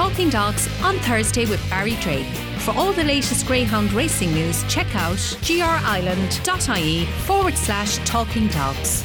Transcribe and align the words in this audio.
Talking 0.00 0.30
Dogs 0.30 0.66
on 0.82 0.96
Thursday 1.00 1.44
with 1.44 1.60
Barry 1.68 1.94
Drake. 1.96 2.24
For 2.60 2.70
all 2.70 2.90
the 2.90 3.04
latest 3.04 3.46
Greyhound 3.46 3.92
racing 3.92 4.32
news, 4.32 4.64
check 4.66 4.86
out 4.96 5.18
grireland.ie 5.42 7.04
forward 7.04 7.54
slash 7.54 7.98
talking 8.08 8.46
dogs. 8.48 9.04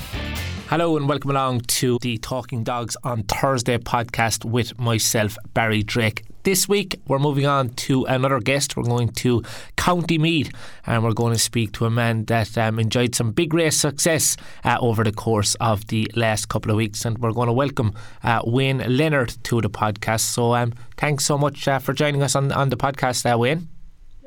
Hello 0.70 0.96
and 0.96 1.10
welcome 1.10 1.32
along 1.32 1.60
to 1.68 2.00
the 2.00 2.18
Talking 2.20 2.64
Dogs 2.64 2.96
on 3.04 3.24
Thursday 3.24 3.78
podcast 3.78 4.46
with 4.46 4.80
myself, 4.80 5.38
Barry 5.54 5.84
Drake. 5.84 6.24
This 6.46 6.70
week, 6.70 7.00
we're 7.08 7.18
moving 7.18 7.48
on 7.48 7.70
to 7.70 8.06
another 8.06 8.40
guest. 8.40 8.78
We're 8.78 8.84
going 8.84 9.10
to 9.14 9.42
County 9.78 10.20
Meath 10.20 10.52
and 10.86 11.04
we're 11.04 11.14
going 11.14 11.34
to 11.34 11.40
speak 11.40 11.72
to 11.72 11.86
a 11.86 11.90
man 11.90 12.26
that 12.26 12.56
um, 12.56 12.78
enjoyed 12.78 13.16
some 13.16 13.32
big 13.32 13.52
race 13.52 13.76
success 13.76 14.38
uh, 14.64 14.78
over 14.80 15.04
the 15.04 15.12
course 15.12 15.56
of 15.56 15.88
the 15.88 16.08
last 16.16 16.48
couple 16.48 16.70
of 16.70 16.78
weeks. 16.78 17.04
And 17.04 17.18
we're 17.18 17.32
going 17.32 17.48
to 17.48 17.54
welcome 17.54 17.96
uh, 18.24 18.44
Wayne 18.46 18.84
Leonard 18.96 19.30
to 19.46 19.60
the 19.60 19.72
podcast. 19.72 20.20
So, 20.20 20.54
um, 20.54 20.74
thanks 20.98 21.26
so 21.26 21.36
much 21.36 21.68
uh, 21.68 21.80
for 21.80 21.94
joining 21.94 22.22
us 22.22 22.36
on, 22.36 22.52
on 22.52 22.70
the 22.70 22.78
podcast, 22.78 23.26
uh, 23.26 23.40
Wayne. 23.40 23.68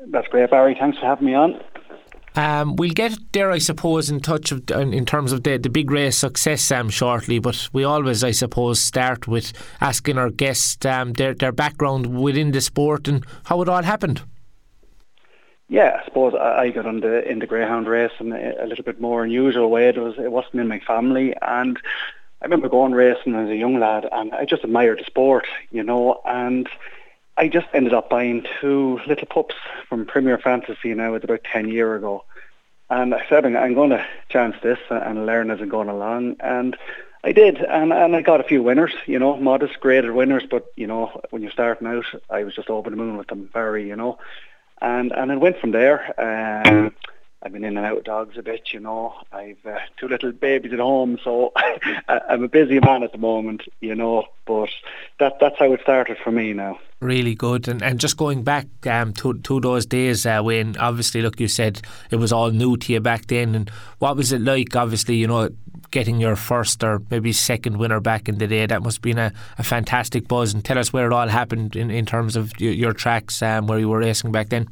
That's 0.07 0.27
great, 0.27 0.51
Barry. 0.51 0.75
Thanks 0.77 0.97
for 0.97 1.05
having 1.05 1.25
me 1.25 1.35
on. 1.35 1.57
Um, 2.39 2.77
we'll 2.77 2.93
get 2.93 3.19
there, 3.33 3.51
I 3.51 3.57
suppose, 3.57 4.09
in 4.09 4.21
touch 4.21 4.53
of, 4.53 4.71
in 4.71 5.05
terms 5.05 5.33
of 5.33 5.43
the, 5.43 5.57
the 5.57 5.69
big 5.69 5.91
race 5.91 6.15
success 6.15 6.61
Sam, 6.61 6.87
shortly. 6.87 7.37
But 7.37 7.67
we 7.73 7.83
always, 7.83 8.23
I 8.23 8.31
suppose, 8.31 8.79
start 8.79 9.27
with 9.27 9.51
asking 9.81 10.17
our 10.17 10.29
guests 10.29 10.85
um, 10.85 11.11
their 11.13 11.33
their 11.33 11.51
background 11.51 12.05
within 12.17 12.51
the 12.51 12.61
sport 12.61 13.09
and 13.09 13.25
how 13.43 13.61
it 13.61 13.67
all 13.67 13.83
happened. 13.83 14.21
Yeah, 15.67 15.99
I 16.01 16.05
suppose 16.05 16.33
I 16.33 16.69
got 16.69 16.85
into 16.85 17.29
in 17.29 17.39
the 17.39 17.45
greyhound 17.45 17.89
race 17.89 18.13
in 18.21 18.31
a 18.31 18.65
little 18.65 18.85
bit 18.85 19.01
more 19.01 19.25
unusual 19.25 19.69
way. 19.69 19.89
It 19.89 19.97
was 19.97 20.17
it 20.17 20.31
wasn't 20.31 20.61
in 20.61 20.69
my 20.69 20.79
family, 20.79 21.35
and 21.41 21.77
I 22.41 22.45
remember 22.45 22.69
going 22.69 22.93
racing 22.93 23.35
as 23.35 23.49
a 23.49 23.55
young 23.57 23.81
lad, 23.81 24.07
and 24.09 24.33
I 24.33 24.45
just 24.45 24.63
admired 24.63 24.99
the 24.99 25.03
sport, 25.03 25.45
you 25.71 25.83
know, 25.83 26.21
and. 26.23 26.69
I 27.37 27.47
just 27.47 27.67
ended 27.73 27.93
up 27.93 28.09
buying 28.09 28.45
two 28.59 28.99
little 29.07 29.25
pups 29.25 29.55
from 29.87 30.05
Premier 30.05 30.37
Fantasy 30.37 30.93
now, 30.93 31.13
it's 31.13 31.23
about 31.23 31.45
10 31.45 31.69
years 31.69 31.99
ago. 31.99 32.25
And 32.89 33.13
I 33.13 33.23
said, 33.29 33.45
I'm 33.45 33.73
going 33.73 33.91
to 33.91 34.05
chance 34.29 34.55
this 34.63 34.79
and 34.89 35.25
learn 35.25 35.51
as 35.51 35.61
I'm 35.61 35.69
going 35.69 35.89
along. 35.89 36.37
And 36.39 36.75
I 37.23 37.33
did, 37.33 37.57
and, 37.57 37.93
and 37.93 38.15
I 38.15 38.21
got 38.21 38.39
a 38.39 38.45
few 38.45 38.63
winners, 38.63 38.93
you 39.05 39.19
know, 39.19 39.37
modest 39.37 39.79
graded 39.79 40.11
winners, 40.11 40.43
but, 40.49 40.71
you 40.75 40.87
know, 40.87 41.21
when 41.29 41.41
you're 41.41 41.51
starting 41.51 41.87
out, 41.87 42.05
I 42.29 42.43
was 42.43 42.55
just 42.55 42.69
over 42.69 42.89
the 42.89 42.95
moon 42.95 43.17
with 43.17 43.27
them, 43.27 43.49
very, 43.53 43.87
you 43.87 43.95
know. 43.95 44.17
And 44.81 45.11
and 45.11 45.29
it 45.29 45.39
went 45.39 45.59
from 45.59 45.71
there. 45.71 46.13
Um, 46.17 46.95
I've 47.41 47.53
been 47.53 47.63
in 47.63 47.77
and 47.77 47.85
out 47.85 47.99
of 47.99 48.03
dogs 48.03 48.37
a 48.37 48.43
bit, 48.43 48.73
you 48.73 48.81
know. 48.81 49.13
I've 49.31 49.65
uh, 49.65 49.77
two 49.97 50.09
little 50.09 50.33
babies 50.33 50.73
at 50.73 50.79
home, 50.79 51.17
so 51.23 51.53
I'm 52.09 52.43
a 52.43 52.49
busy 52.49 52.79
man 52.81 53.01
at 53.03 53.13
the 53.13 53.17
moment, 53.17 53.63
you 53.79 53.95
know. 53.95 54.25
But 54.45 54.69
that 55.19 55.37
that's 55.39 55.57
how 55.57 55.71
it 55.71 55.79
started 55.81 56.17
for 56.21 56.31
me 56.31 56.51
now. 56.51 56.79
Really 56.99 57.35
good, 57.35 57.69
and 57.69 57.81
and 57.81 57.97
just 57.97 58.17
going 58.17 58.43
back 58.43 58.67
um, 58.87 59.13
to 59.13 59.35
to 59.39 59.61
those 59.61 59.85
days 59.85 60.25
uh, 60.25 60.41
when 60.41 60.75
obviously, 60.77 61.21
look, 61.21 61.39
you 61.39 61.47
said 61.47 61.81
it 62.11 62.17
was 62.17 62.33
all 62.33 62.51
new 62.51 62.75
to 62.75 62.91
you 62.91 62.99
back 62.99 63.27
then, 63.27 63.55
and 63.55 63.69
what 63.99 64.17
was 64.17 64.33
it 64.33 64.41
like? 64.41 64.75
Obviously, 64.75 65.15
you 65.15 65.27
know, 65.27 65.49
getting 65.91 66.19
your 66.19 66.35
first 66.35 66.83
or 66.83 67.01
maybe 67.09 67.31
second 67.31 67.77
winner 67.77 68.01
back 68.01 68.27
in 68.27 68.37
the 68.37 68.47
day. 68.47 68.65
That 68.65 68.83
must 68.83 68.97
have 68.97 69.01
been 69.01 69.17
a, 69.17 69.31
a 69.57 69.63
fantastic 69.63 70.27
buzz. 70.27 70.53
And 70.53 70.63
tell 70.63 70.77
us 70.77 70.91
where 70.91 71.07
it 71.07 71.13
all 71.13 71.27
happened 71.27 71.75
in, 71.75 71.89
in 71.89 72.05
terms 72.05 72.35
of 72.35 72.59
your, 72.59 72.73
your 72.73 72.93
tracks 72.93 73.41
um, 73.41 73.67
where 73.67 73.79
you 73.79 73.89
were 73.89 73.99
racing 73.99 74.31
back 74.31 74.49
then. 74.49 74.67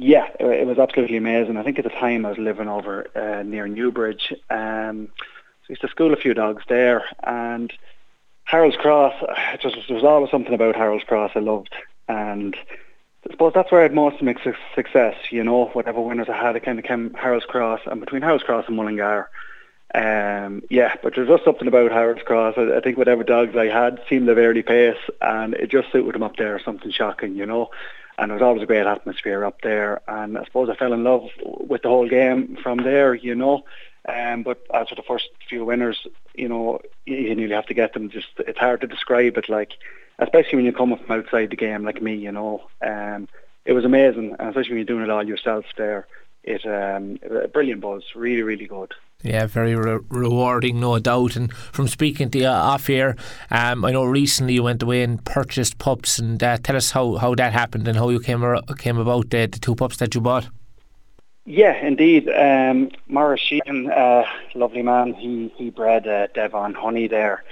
Yeah, 0.00 0.28
it 0.38 0.64
was 0.64 0.78
absolutely 0.78 1.16
amazing. 1.16 1.56
I 1.56 1.64
think 1.64 1.80
at 1.80 1.84
the 1.84 1.90
time 1.90 2.24
I 2.24 2.28
was 2.28 2.38
living 2.38 2.68
over 2.68 3.08
uh, 3.16 3.42
near 3.42 3.66
Newbridge. 3.66 4.32
Um, 4.48 5.08
so 5.18 5.70
I 5.70 5.70
used 5.70 5.80
to 5.80 5.88
school 5.88 6.12
a 6.12 6.16
few 6.16 6.34
dogs 6.34 6.62
there, 6.68 7.02
and 7.24 7.72
Harold's 8.44 8.76
Cross. 8.76 9.14
Just 9.60 9.76
there 9.88 9.96
was 9.96 10.04
always 10.04 10.30
something 10.30 10.54
about 10.54 10.76
Harold's 10.76 11.02
Cross 11.02 11.32
I 11.34 11.40
loved, 11.40 11.74
and 12.06 12.56
I 13.26 13.32
suppose 13.32 13.54
that's 13.54 13.72
where 13.72 13.80
I 13.80 13.82
had 13.82 13.92
most 13.94 14.20
of 14.20 14.22
my 14.22 14.36
success. 14.76 15.16
You 15.30 15.42
know, 15.42 15.66
whatever 15.72 16.00
winners 16.00 16.28
I 16.28 16.36
had, 16.36 16.54
it 16.54 16.62
kind 16.62 16.78
of 16.78 16.84
came 16.84 17.12
Harold's 17.14 17.46
Cross, 17.46 17.80
and 17.86 17.98
between 17.98 18.22
Harold's 18.22 18.44
Cross 18.44 18.66
and 18.68 18.76
Mullingar. 18.76 19.28
Um, 19.96 20.62
yeah, 20.70 20.94
but 21.02 21.16
there's 21.16 21.28
just 21.28 21.44
something 21.44 21.66
about 21.66 21.90
Harold's 21.90 22.22
Cross. 22.22 22.54
I, 22.56 22.76
I 22.76 22.80
think 22.80 22.98
whatever 22.98 23.24
dogs 23.24 23.56
I 23.56 23.66
had 23.66 24.00
seemed 24.08 24.28
of 24.28 24.38
early 24.38 24.62
pace, 24.62 24.96
and 25.20 25.54
it 25.54 25.72
just 25.72 25.90
suited 25.90 26.14
them 26.14 26.22
up 26.22 26.36
there. 26.36 26.60
Something 26.60 26.92
shocking, 26.92 27.34
you 27.34 27.46
know 27.46 27.70
and 28.18 28.30
it 28.30 28.34
was 28.34 28.42
always 28.42 28.62
a 28.62 28.66
great 28.66 28.86
atmosphere 28.86 29.44
up 29.44 29.60
there. 29.62 30.00
And 30.08 30.36
I 30.36 30.44
suppose 30.44 30.68
I 30.68 30.74
fell 30.74 30.92
in 30.92 31.04
love 31.04 31.28
with 31.44 31.82
the 31.82 31.88
whole 31.88 32.08
game 32.08 32.56
from 32.62 32.78
there, 32.78 33.14
you 33.14 33.34
know. 33.34 33.64
Um, 34.08 34.42
but 34.42 34.66
for 34.68 34.94
the 34.94 35.02
first 35.06 35.28
few 35.48 35.64
winners, 35.64 36.06
you 36.34 36.48
know, 36.48 36.80
you 37.06 37.34
nearly 37.34 37.54
have 37.54 37.66
to 37.66 37.74
get 37.74 37.92
them. 37.92 38.10
Just 38.10 38.28
it's 38.38 38.58
hard 38.58 38.80
to 38.80 38.86
describe 38.86 39.36
it, 39.36 39.48
like 39.48 39.72
especially 40.18 40.56
when 40.56 40.64
you 40.64 40.72
come 40.72 40.96
from 40.96 41.18
outside 41.18 41.50
the 41.50 41.56
game, 41.56 41.84
like 41.84 42.02
me, 42.02 42.14
you 42.14 42.32
know. 42.32 42.62
Um, 42.82 43.28
it 43.64 43.72
was 43.72 43.84
amazing, 43.84 44.34
especially 44.38 44.70
when 44.70 44.78
you're 44.78 44.84
doing 44.84 45.04
it 45.04 45.10
all 45.10 45.26
yourself 45.26 45.66
there. 45.76 46.06
It 46.48 46.64
um, 46.66 47.18
a 47.30 47.48
brilliant 47.48 47.82
buzz, 47.82 48.02
really, 48.14 48.42
really 48.42 48.66
good. 48.66 48.94
Yeah, 49.22 49.46
very 49.46 49.74
re- 49.74 49.98
rewarding, 50.08 50.80
no 50.80 50.98
doubt. 50.98 51.36
And 51.36 51.52
from 51.52 51.88
speaking 51.88 52.30
to 52.30 52.38
you 52.38 52.46
off 52.46 52.88
air, 52.88 53.16
um, 53.50 53.84
I 53.84 53.90
know 53.90 54.04
recently 54.04 54.54
you 54.54 54.62
went 54.62 54.82
away 54.82 55.02
and 55.02 55.22
purchased 55.24 55.78
pups, 55.78 56.18
and 56.18 56.42
uh, 56.42 56.56
tell 56.58 56.76
us 56.76 56.92
how, 56.92 57.16
how 57.16 57.34
that 57.34 57.52
happened 57.52 57.88
and 57.88 57.98
how 57.98 58.08
you 58.10 58.20
came 58.20 58.42
ar- 58.42 58.62
came 58.78 58.96
about 58.96 59.30
the, 59.30 59.46
the 59.46 59.58
two 59.58 59.74
pups 59.74 59.96
that 59.98 60.14
you 60.14 60.20
bought. 60.20 60.48
Yeah, 61.44 61.74
indeed. 61.84 62.28
Um, 62.28 62.90
Morris 63.08 63.40
Sheehan, 63.40 63.90
uh, 63.90 64.24
lovely 64.54 64.82
man, 64.82 65.14
he 65.14 65.52
he 65.56 65.70
bred 65.70 66.06
uh, 66.06 66.28
Devon 66.34 66.74
Honey 66.74 67.08
there. 67.08 67.42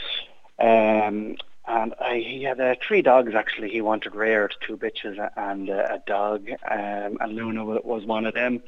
Um, 0.59 1.37
and 1.67 1.95
I, 2.01 2.19
he 2.19 2.43
had 2.43 2.61
uh, 2.61 2.75
three 2.87 3.03
dogs 3.03 3.35
actually. 3.35 3.71
He 3.71 3.81
wanted 3.81 4.15
reared, 4.15 4.55
two 4.67 4.77
bitches 4.77 5.19
and 5.37 5.71
uh, 5.71 5.87
a 5.91 6.03
dog, 6.07 6.49
um, 6.71 7.19
and 7.21 7.35
Luna 7.35 7.65
was 7.65 8.05
one 8.05 8.27
of 8.27 8.35
them. 8.35 8.63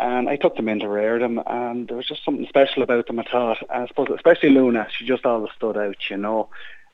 And 0.00 0.28
I 0.28 0.34
took 0.34 0.56
them 0.56 0.68
in 0.68 0.80
to 0.80 0.88
rear 0.88 1.20
them, 1.20 1.40
and 1.46 1.86
there 1.86 1.96
was 1.96 2.08
just 2.08 2.24
something 2.24 2.46
special 2.48 2.82
about 2.82 3.06
them. 3.06 3.20
I 3.20 3.24
thought, 3.30 3.58
I 3.70 3.86
suppose, 3.86 4.08
especially 4.12 4.50
Luna, 4.50 4.88
she 4.90 5.06
just 5.06 5.24
always 5.24 5.52
stood 5.56 5.76
out, 5.76 6.10
you 6.10 6.16
know. 6.16 6.48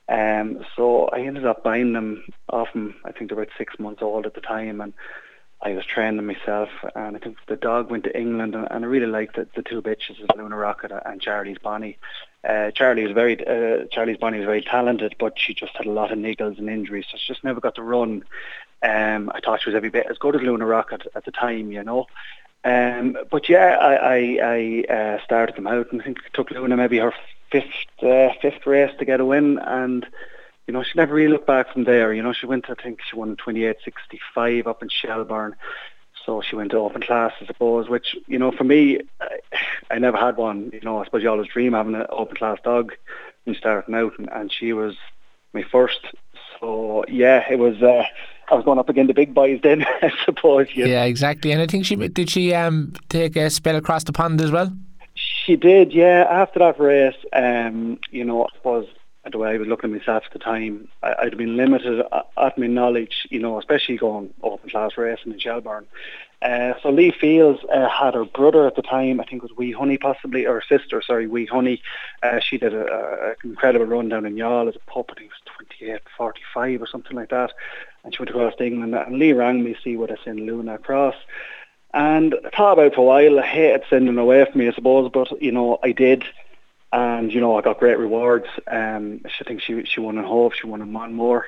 Um, 0.07 0.67
so 0.77 1.07
I 1.07 1.21
ended 1.21 1.47
up 1.47 1.63
buying 1.63 1.95
them 1.95 2.25
off 2.51 2.73
them. 2.75 2.97
I 3.05 3.13
think 3.13 3.31
they 3.31 3.37
were 3.37 3.45
about 3.45 3.55
six 3.57 3.79
months 3.79 4.03
old 4.03 4.27
at 4.27 4.35
the 4.35 4.43
time, 4.43 4.83
and 4.83 4.93
I 5.63 5.73
was 5.73 5.87
training 5.87 6.27
myself. 6.27 6.69
And 6.95 7.17
I 7.17 7.21
think 7.21 7.39
the 7.49 7.57
dog 7.57 7.91
went 7.91 8.05
to 8.05 8.19
England, 8.19 8.55
and, 8.55 8.69
and 8.71 8.85
I 8.85 8.89
really 8.89 9.07
liked 9.07 9.37
the, 9.37 9.49
the 9.57 9.63
two 9.63 9.81
bitches, 9.81 10.19
Luna 10.37 10.57
Rocket 10.57 10.93
and 11.07 11.23
Charlie's 11.23 11.59
Bonnie. 11.63 11.97
Uh, 12.43 12.71
Charlie 12.71 13.05
was 13.05 13.13
very, 13.13 13.37
uh, 13.47 13.85
Charlie's 13.91 14.17
Bonnie 14.17 14.39
was 14.39 14.47
very 14.47 14.63
talented, 14.63 15.15
but 15.19 15.39
she 15.39 15.53
just 15.53 15.77
had 15.77 15.87
a 15.87 15.91
lot 15.91 16.11
of 16.11 16.19
niggles 16.19 16.59
and 16.59 16.71
injuries, 16.71 17.05
so 17.11 17.19
she 17.19 17.33
just 17.33 17.45
never 17.45 17.61
got 17.61 17.75
to 17.75 17.83
run. 17.83 18.25
Um, 18.83 19.31
I 19.35 19.41
thought 19.41 19.61
she 19.61 19.69
was 19.69 19.77
every 19.77 19.91
bit 19.91 20.07
as 20.09 20.17
good 20.17 20.37
as 20.37 20.43
Luna 20.43 20.65
Rocket 20.65 21.07
at 21.15 21.25
the 21.25 21.33
time, 21.33 21.71
you 21.71 21.85
know. 21.85 22.07
Um, 22.65 23.17
but 23.31 23.49
yeah, 23.49 23.77
I, 23.81 23.95
I, 23.95 24.39
I 24.43 24.93
uh, 24.93 25.25
started 25.25 25.57
them 25.57 25.67
out 25.67 25.93
and 25.93 26.01
I 26.01 26.05
think 26.05 26.19
it 26.19 26.35
took 26.35 26.51
Luna 26.51 26.77
maybe 26.77 26.99
her 26.99 27.15
fifth 27.51 27.67
uh, 28.03 28.31
fifth 28.41 28.67
race 28.67 28.93
to 28.99 29.05
get 29.05 29.21
a 29.21 29.25
win 29.25 29.59
and 29.59 30.07
you 30.67 30.73
know 30.73 30.83
she 30.83 30.93
never 30.95 31.15
really 31.15 31.33
looked 31.33 31.47
back 31.47 31.73
from 31.73 31.85
there. 31.85 32.13
You 32.13 32.23
know 32.23 32.35
she 32.35 32.47
went 32.47 32.69
I 32.69 32.75
think 32.75 33.01
she 33.03 33.17
won 33.17 33.37
28.65 33.37 34.67
up 34.67 34.83
in 34.83 34.89
Shelbourne. 34.91 35.57
So 36.27 36.43
she 36.43 36.57
went 36.57 36.71
to 36.71 36.79
open 36.79 37.03
class, 37.03 37.33
I 37.41 37.47
suppose, 37.47 37.89
which, 37.89 38.17
you 38.27 38.39
know, 38.39 38.53
for 38.53 38.65
me, 38.65 39.01
I, 39.21 39.39
I 39.91 39.99
never 39.99 40.17
had 40.17 40.37
one. 40.37 40.71
You 40.73 40.81
know, 40.81 41.01
I 41.01 41.05
suppose 41.05 41.23
you 41.23 41.31
always 41.31 41.49
dream 41.49 41.73
having 41.73 41.95
an 41.95 42.07
open 42.11 42.37
class 42.37 42.59
dog 42.63 42.93
when 43.45 43.57
starting 43.57 43.95
out, 43.95 44.19
and, 44.19 44.29
and 44.33 44.53
she 44.53 44.73
was 44.73 44.97
my 45.53 45.63
first. 45.63 46.01
So, 46.59 47.05
yeah, 47.09 47.45
it 47.51 47.59
was, 47.59 47.83
uh, 47.83 48.05
I 48.51 48.55
was 48.55 48.65
going 48.65 48.79
up 48.79 48.89
against 48.89 49.09
the 49.09 49.15
big 49.15 49.33
boys 49.33 49.61
then, 49.63 49.85
I 50.03 50.13
suppose. 50.25 50.69
Yeah. 50.75 50.87
yeah, 50.87 51.05
exactly. 51.05 51.53
And 51.53 51.63
I 51.63 51.67
think 51.67 51.87
she 51.87 51.97
did 51.97 52.29
she 52.29 52.53
um 52.55 52.93
take 53.09 53.37
a 53.37 53.49
spell 53.49 53.77
across 53.77 54.05
the 54.05 54.13
pond 54.13 54.41
as 54.41 54.51
well. 54.51 54.73
She 55.15 55.57
did, 55.57 55.93
yeah. 55.93 56.27
After 56.31 56.59
that 56.61 56.79
race, 56.79 57.17
um, 57.33 57.99
you 58.11 58.25
know, 58.25 58.45
I 58.45 58.49
suppose 58.57 58.87
the 59.29 59.39
way 59.39 59.51
I 59.51 59.59
was 59.59 59.69
looking 59.69 59.93
at 59.93 59.99
myself 59.99 60.25
at 60.27 60.33
the 60.33 60.39
time, 60.39 60.89
I'd 61.03 61.37
been 61.37 61.57
limited 61.57 62.03
at 62.11 62.59
my 62.59 62.67
knowledge, 62.67 63.27
you 63.31 63.39
know, 63.39 63.59
especially 63.59 63.99
going 63.99 64.33
open 64.43 64.71
class 64.71 64.93
racing 64.97 65.33
in 65.33 65.39
Shelbourne. 65.39 65.87
Uh, 66.43 66.73
so 66.83 66.89
Lee 66.89 67.11
Fields 67.11 67.61
uh, 67.71 67.87
had 67.89 68.15
her 68.15 68.25
brother 68.25 68.67
at 68.67 68.75
the 68.75 68.83
time, 68.83 69.21
I 69.21 69.25
think 69.25 69.43
it 69.43 69.51
was 69.51 69.57
Wee 69.59 69.73
Honey 69.73 69.99
possibly, 69.99 70.47
or 70.47 70.63
sister, 70.67 71.03
sorry, 71.03 71.27
Wee 71.27 71.45
Honey. 71.45 71.83
Uh, 72.23 72.41
she 72.41 72.57
did 72.57 72.73
an 72.73 73.35
incredible 73.45 73.85
run 73.85 74.09
down 74.09 74.25
in 74.25 74.37
Youghal 74.37 74.69
as 74.69 74.77
a 74.77 74.91
pup, 74.91 75.11
I 75.11 75.15
think 75.15 75.31
it 75.31 75.51
was 75.51 75.67
28, 75.79 76.01
45 76.17 76.83
or 76.83 76.87
something 76.87 77.15
like 77.15 77.29
that. 77.29 77.53
And 78.05 78.15
she 78.15 78.23
went 78.23 78.31
across 78.31 78.57
to 78.57 78.65
England 78.65 78.95
and 78.95 79.19
Lee 79.19 79.35
rang 79.35 79.63
me 79.63 79.75
to 79.75 79.81
see 79.83 79.99
what 79.99 80.11
I 80.11 80.17
sent 80.25 80.41
Luna 80.41 80.77
across. 80.77 81.17
And 81.93 82.35
I 82.47 82.57
thought 82.57 82.73
about 82.73 82.87
it 82.87 82.95
for 82.95 83.03
a 83.03 83.05
while, 83.05 83.39
I 83.41 83.47
hated 83.47 83.83
sending 83.91 84.15
her 84.15 84.21
away 84.21 84.47
from 84.47 84.61
me 84.61 84.69
I 84.69 84.73
suppose, 84.73 85.11
but 85.13 85.43
you 85.43 85.53
know, 85.53 85.79
I 85.83 85.93
did 85.93 86.25
and 86.93 87.33
you 87.33 87.41
know 87.41 87.57
I 87.57 87.63
got 87.63 87.79
great 87.79 87.99
rewards. 87.99 88.47
Um, 88.67 89.21
I 89.25 89.45
think 89.45 89.63
she 89.63 89.85
she 89.85 90.01
won 90.01 90.19
in 90.19 90.25
Hove, 90.25 90.55
she 90.55 90.67
won 90.67 90.83
in 90.83 90.93
Monmore. 90.93 91.47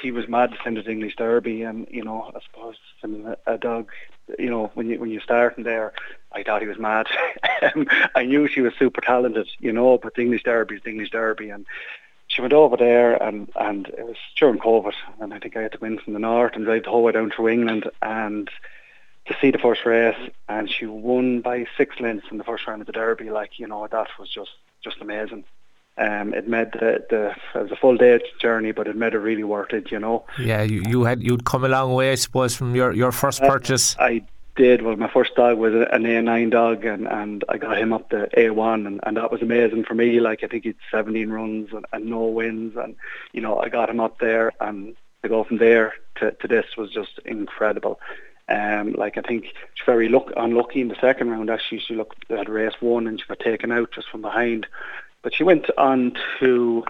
He 0.00 0.10
was 0.10 0.26
mad 0.26 0.50
to 0.52 0.58
send 0.64 0.78
it 0.78 0.88
English 0.88 1.16
Derby, 1.16 1.62
and 1.62 1.86
you 1.90 2.04
know 2.04 2.30
I 2.34 2.40
suppose 2.40 2.76
sending 3.00 3.26
a, 3.26 3.36
a 3.46 3.58
dog, 3.58 3.90
you 4.38 4.50
know 4.50 4.70
when 4.74 4.88
you 4.88 4.98
when 4.98 5.10
you 5.10 5.20
starting 5.20 5.64
there, 5.64 5.92
I 6.32 6.42
thought 6.42 6.62
he 6.62 6.68
was 6.68 6.78
mad. 6.78 7.06
Um, 7.76 7.86
I 8.16 8.24
knew 8.24 8.48
she 8.48 8.60
was 8.60 8.72
super 8.76 9.00
talented, 9.00 9.48
you 9.60 9.72
know, 9.72 9.96
but 9.96 10.16
the 10.16 10.22
English 10.22 10.42
Derby 10.42 10.74
is 10.74 10.82
the 10.82 10.90
English 10.90 11.12
Derby, 11.12 11.48
and 11.48 11.64
she 12.32 12.40
went 12.40 12.54
over 12.54 12.76
there 12.76 13.22
and, 13.22 13.50
and 13.56 13.88
it 13.88 14.06
was 14.06 14.16
during 14.38 14.58
COVID 14.58 14.94
and 15.20 15.34
I 15.34 15.38
think 15.38 15.56
I 15.56 15.62
had 15.62 15.72
to 15.72 15.78
win 15.78 15.98
from 15.98 16.14
the 16.14 16.18
north 16.18 16.54
and 16.54 16.64
drive 16.64 16.84
the 16.84 16.90
whole 16.90 17.02
way 17.02 17.12
down 17.12 17.30
through 17.30 17.48
England 17.48 17.90
and 18.00 18.50
to 19.26 19.36
see 19.40 19.50
the 19.50 19.58
first 19.58 19.84
race 19.84 20.16
and 20.48 20.70
she 20.70 20.86
won 20.86 21.42
by 21.42 21.66
six 21.76 22.00
lengths 22.00 22.26
in 22.30 22.38
the 22.38 22.44
first 22.44 22.66
round 22.66 22.80
of 22.80 22.86
the 22.86 22.92
Derby. 22.92 23.30
Like, 23.30 23.58
you 23.58 23.66
know, 23.66 23.86
that 23.86 24.08
was 24.18 24.30
just, 24.30 24.50
just 24.82 25.00
amazing. 25.00 25.44
Um, 25.98 26.32
it 26.32 26.48
made 26.48 26.72
the, 26.72 27.04
the 27.10 27.34
it 27.54 27.62
was 27.62 27.70
a 27.70 27.76
full 27.76 27.96
day 27.96 28.18
journey, 28.40 28.72
but 28.72 28.88
it 28.88 28.96
made 28.96 29.12
it 29.12 29.18
really 29.18 29.44
worth 29.44 29.72
it, 29.72 29.90
you 29.90 29.98
know. 29.98 30.24
Yeah, 30.38 30.62
you, 30.62 30.82
you 30.86 31.04
had 31.04 31.22
you'd 31.22 31.44
come 31.44 31.64
a 31.64 31.68
long 31.68 31.92
way, 31.92 32.12
I 32.12 32.14
suppose, 32.14 32.56
from 32.56 32.74
your, 32.74 32.92
your 32.92 33.12
first 33.12 33.42
uh, 33.42 33.48
purchase. 33.48 33.94
Uh, 33.98 34.04
I 34.04 34.22
did. 34.56 34.82
Well, 34.82 34.96
my 34.96 35.10
first 35.10 35.34
dog 35.34 35.58
was 35.58 35.74
an 35.74 36.04
A9 36.04 36.50
dog, 36.50 36.84
and, 36.86 37.06
and 37.06 37.44
I 37.48 37.58
got 37.58 37.78
him 37.78 37.92
up 37.92 38.08
to 38.10 38.28
A1, 38.36 38.86
and, 38.86 39.00
and 39.02 39.16
that 39.18 39.30
was 39.30 39.42
amazing 39.42 39.84
for 39.84 39.94
me. 39.94 40.18
Like 40.18 40.42
I 40.42 40.46
think 40.46 40.64
he'd 40.64 40.76
17 40.90 41.30
runs 41.30 41.68
and, 41.72 41.84
and 41.92 42.06
no 42.06 42.24
wins, 42.24 42.74
and 42.76 42.96
you 43.32 43.42
know 43.42 43.58
I 43.58 43.68
got 43.68 43.90
him 43.90 44.00
up 44.00 44.18
there, 44.18 44.52
and 44.60 44.96
to 45.22 45.28
go 45.28 45.44
from 45.44 45.58
there 45.58 45.94
to, 46.16 46.32
to 46.32 46.48
this 46.48 46.66
was 46.76 46.90
just 46.90 47.20
incredible. 47.24 48.00
Um, 48.52 48.92
like 48.92 49.16
I 49.16 49.22
think 49.22 49.44
she's 49.44 49.86
very 49.86 50.08
luck, 50.08 50.30
unlucky 50.36 50.82
in 50.82 50.88
the 50.88 50.96
second 51.00 51.30
round. 51.30 51.48
Actually, 51.48 51.80
she 51.80 51.94
looked 51.94 52.30
at 52.30 52.50
race 52.50 52.74
one 52.80 53.06
and 53.06 53.18
she 53.18 53.26
got 53.26 53.40
taken 53.40 53.72
out 53.72 53.92
just 53.92 54.10
from 54.10 54.20
behind. 54.20 54.66
But 55.22 55.34
she 55.34 55.42
went 55.42 55.66
on 55.78 56.14
to 56.40 56.84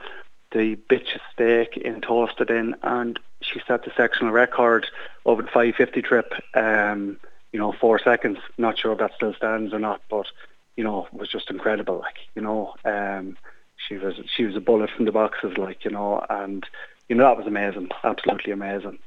the 0.51 0.77
Bitches 0.91 1.21
Stake 1.33 1.77
in 1.77 2.01
Toasterton 2.01 2.75
and 2.83 3.19
she 3.41 3.61
set 3.67 3.85
the 3.85 3.93
sectional 3.97 4.33
record 4.33 4.87
over 5.25 5.43
the 5.43 5.49
550 5.49 6.03
trip. 6.03 6.33
Um, 6.55 7.19
you 7.53 7.59
know, 7.59 7.73
four 7.73 7.99
seconds. 7.99 8.39
Not 8.59 8.79
sure 8.79 8.93
if 8.93 8.99
that 8.99 9.15
still 9.15 9.35
stands 9.35 9.73
or 9.73 9.79
not, 9.79 10.01
but 10.11 10.27
you 10.77 10.83
know, 10.83 11.07
it 11.13 11.19
was 11.19 11.29
just 11.29 11.51
incredible. 11.51 11.99
Like 11.99 12.17
you 12.35 12.43
know, 12.43 12.75
um, 12.85 13.37
she 13.77 13.99
was 13.99 14.15
she 14.35 14.45
was 14.45 14.57
a 14.57 14.61
bullet 14.61 14.91
from 14.91 15.05
the 15.05 15.13
boxes. 15.13 15.57
Like 15.59 15.85
you 15.85 15.91
know, 15.91 16.25
and 16.29 16.65
you 17.09 17.15
know 17.15 17.25
that 17.25 17.37
was 17.37 17.47
amazing, 17.47 17.91
absolutely 18.03 18.53
amazing. 18.53 18.99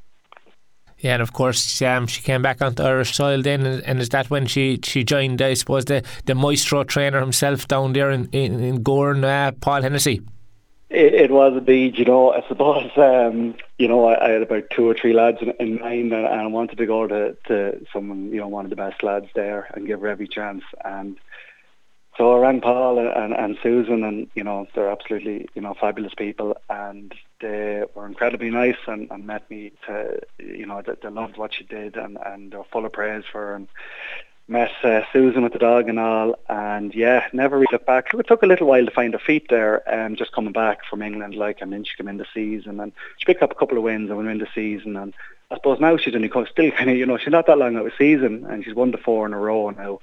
Yeah, 1.00 1.14
and 1.14 1.22
of 1.22 1.34
course, 1.34 1.82
um, 1.82 2.08
she 2.08 2.22
came 2.22 2.42
back 2.42 2.62
onto 2.62 2.82
Irish 2.82 3.16
soil 3.16 3.42
then, 3.42 3.66
and, 3.66 3.84
and 3.84 4.00
is 4.00 4.10
that 4.10 4.30
when 4.30 4.46
she, 4.46 4.80
she 4.84 5.04
joined, 5.04 5.42
I 5.42 5.54
suppose, 5.54 5.86
the, 5.86 6.04
the 6.26 6.36
maestro 6.36 6.84
trainer 6.84 7.20
himself 7.20 7.68
down 7.68 7.94
there 7.94 8.12
in, 8.12 8.30
in, 8.32 8.64
in 8.64 8.84
Gowran, 8.84 9.24
uh, 9.24 9.52
Paul 9.52 9.82
Hennessy? 9.82 10.22
It, 10.90 11.14
it 11.14 11.32
was 11.32 11.54
indeed, 11.58 11.98
you 11.98 12.06
know, 12.06 12.32
I 12.32 12.48
suppose, 12.48 12.90
um, 12.96 13.56
you 13.78 13.88
know, 13.88 14.06
I, 14.06 14.26
I, 14.26 14.30
had 14.32 14.42
about 14.44 14.70
two 14.70 14.88
or 14.88 14.94
three 14.94 15.14
lads 15.14 15.40
in, 15.42 15.52
in 15.60 15.80
mind 15.82 16.14
and, 16.14 16.26
and, 16.26 16.42
I 16.42 16.48
wanted 16.48 16.78
to 16.78 16.86
go 16.86 17.08
to, 17.08 17.36
to 17.48 17.86
someone, 17.92 18.32
you 18.32 18.40
know, 18.40 18.48
one 18.48 18.66
of 18.66 18.70
the 18.70 18.76
best 18.76 19.04
lads 19.04 19.28
there 19.36 19.68
and 19.74 19.88
give 19.88 20.00
her 20.02 20.08
every 20.08 20.28
chance. 20.28 20.64
And 20.84 21.18
so 22.18 22.34
I 22.34 22.40
rang 22.40 22.62
Paul 22.62 23.00
and, 23.00 23.34
and 23.34 23.58
Susan 23.62 24.04
and, 24.04 24.28
you 24.36 24.44
know, 24.44 24.68
they're 24.74 24.92
absolutely, 24.92 25.50
you 25.54 25.62
know, 25.62 25.76
fabulous 25.80 26.14
people 26.14 26.56
and 26.70 27.14
they 27.42 27.84
were 27.94 28.06
incredibly 28.06 28.50
nice 28.50 28.78
and, 28.88 29.10
and 29.12 29.26
met 29.26 29.50
me 29.50 29.72
to, 29.88 30.20
you 30.40 30.66
know, 30.66 30.82
they, 30.86 30.94
they 31.02 31.10
loved 31.10 31.38
what 31.38 31.54
she 31.54 31.64
did 31.64 31.96
and, 31.96 32.18
and 32.26 32.52
they're 32.52 32.64
full 32.72 32.86
of 32.86 32.94
praise 32.94 33.24
for 33.32 33.48
her. 33.48 33.56
And, 33.56 33.68
met 34.48 34.72
uh, 34.84 35.02
Susan 35.12 35.44
with 35.44 35.54
the 35.54 35.60
dog 35.60 35.90
and 35.90 36.00
all, 36.00 36.38
and 36.50 36.94
yeah, 36.94 37.28
never 37.34 37.56
really 37.56 37.68
looked 37.72 37.88
back. 37.88 38.14
It 38.14 38.28
took 38.28 38.44
a 38.44 38.48
little 38.48 38.68
while 38.68 38.86
to 38.86 38.92
find 38.92 39.14
her 39.14 39.20
feet 39.20 39.48
there, 39.50 39.82
um, 39.92 40.16
just 40.16 40.32
coming 40.32 40.54
back 40.54 40.86
from 40.88 41.02
England, 41.02 41.36
like, 41.36 41.62
and 41.62 41.74
then 41.74 41.84
she 41.84 41.96
came 41.96 42.08
in 42.08 42.18
the 42.18 42.28
season, 42.34 42.80
and 42.80 42.92
she 43.18 43.26
picked 43.26 43.42
up 43.42 43.52
a 43.52 43.56
couple 43.56 43.78
of 43.78 43.84
wins 43.84 44.10
and 44.10 44.18
went 44.18 44.30
in 44.30 44.38
the 44.38 44.48
season, 44.54 44.96
and 44.98 45.14
I 45.50 45.56
suppose 45.56 45.80
now 45.80 45.98
she's 45.98 46.16
only 46.16 46.30
still 46.30 46.72
kind 46.72 46.90
of, 46.90 46.98
you 46.98 47.06
know, 47.06 47.18
she's 47.18 47.32
not 47.32 47.48
that 47.48 47.58
long 47.58 47.76
out 47.76 47.88
of 47.88 47.94
season, 47.98 48.46
and 48.46 48.64
she's 48.64 48.76
won 48.76 48.92
the 48.92 48.98
four 48.98 49.26
in 49.26 49.34
a 49.34 49.40
row 49.40 49.72
now, 49.72 50.00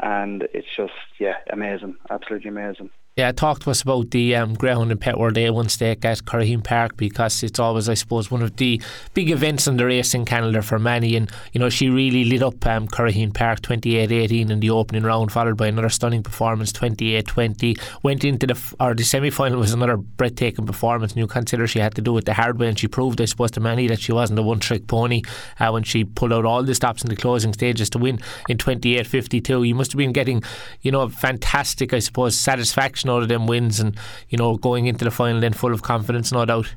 and 0.00 0.48
it's 0.54 0.68
just, 0.74 0.94
yeah, 1.18 1.36
amazing, 1.50 1.96
absolutely 2.10 2.48
amazing. 2.48 2.90
Yeah, 3.14 3.30
talk 3.30 3.60
to 3.60 3.70
us 3.70 3.82
about 3.82 4.10
the 4.10 4.34
um, 4.36 4.54
Greyhound 4.54 4.90
and 4.90 4.98
Pet 4.98 5.18
World 5.18 5.34
A1 5.34 5.68
stake 5.68 6.02
at 6.06 6.24
Curraheen 6.24 6.64
Park 6.64 6.96
because 6.96 7.42
it's 7.42 7.58
always, 7.58 7.86
I 7.86 7.92
suppose, 7.92 8.30
one 8.30 8.40
of 8.40 8.56
the 8.56 8.80
big 9.12 9.28
events 9.28 9.66
in 9.66 9.76
the 9.76 9.84
racing 9.84 10.24
calendar 10.24 10.62
for 10.62 10.78
many. 10.78 11.14
And, 11.16 11.30
you 11.52 11.58
know, 11.58 11.68
she 11.68 11.90
really 11.90 12.24
lit 12.24 12.42
up 12.42 12.64
um, 12.64 12.88
Curraheen 12.88 13.34
Park 13.34 13.60
28 13.60 14.10
18 14.10 14.50
in 14.50 14.60
the 14.60 14.70
opening 14.70 15.02
round, 15.02 15.30
followed 15.30 15.58
by 15.58 15.66
another 15.66 15.90
stunning 15.90 16.22
performance 16.22 16.72
28 16.72 17.26
20. 17.26 17.76
Went 18.02 18.24
into 18.24 18.46
the, 18.46 18.74
or 18.80 18.94
the 18.94 19.04
semi 19.04 19.28
final 19.28 19.58
was 19.58 19.74
another 19.74 19.98
breathtaking 19.98 20.64
performance. 20.64 21.12
And 21.12 21.18
you 21.18 21.26
consider 21.26 21.66
she 21.66 21.80
had 21.80 21.94
to 21.96 22.00
do 22.00 22.16
it 22.16 22.24
the 22.24 22.32
hard 22.32 22.58
way. 22.58 22.68
And 22.68 22.78
she 22.78 22.88
proved, 22.88 23.20
I 23.20 23.26
suppose, 23.26 23.50
to 23.50 23.60
many 23.60 23.88
that 23.88 24.00
she 24.00 24.12
wasn't 24.12 24.38
a 24.38 24.42
one 24.42 24.58
trick 24.58 24.86
pony 24.86 25.20
uh, 25.60 25.68
when 25.68 25.82
she 25.82 26.04
pulled 26.04 26.32
out 26.32 26.46
all 26.46 26.62
the 26.62 26.74
stops 26.74 27.02
in 27.02 27.10
the 27.10 27.16
closing 27.16 27.52
stages 27.52 27.90
to 27.90 27.98
win 27.98 28.20
in 28.48 28.56
28 28.56 29.06
52. 29.06 29.64
You 29.64 29.74
must 29.74 29.92
have 29.92 29.98
been 29.98 30.12
getting, 30.12 30.42
you 30.80 30.90
know, 30.90 31.06
fantastic, 31.10 31.92
I 31.92 31.98
suppose, 31.98 32.38
satisfaction 32.38 33.01
out 33.10 33.22
of 33.22 33.28
them 33.28 33.46
wins 33.46 33.80
and, 33.80 33.96
you 34.28 34.38
know, 34.38 34.56
going 34.56 34.86
into 34.86 35.04
the 35.04 35.10
final 35.10 35.40
then 35.40 35.52
full 35.52 35.72
of 35.72 35.82
confidence, 35.82 36.32
no 36.32 36.44
doubt. 36.44 36.74